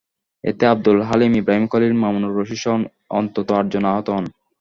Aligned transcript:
এতে 0.43 0.63
আবদুল 0.67 0.99
হালিম, 1.01 1.31
ইব্রাহিম 1.35 1.65
খলিল, 1.67 1.93
মামুনুর 2.01 2.35
রশীদসহ 2.39 2.73
অন্তত 3.19 3.47
আটজন 3.51 3.83
আহত 3.91 4.07
হন। 4.09 4.25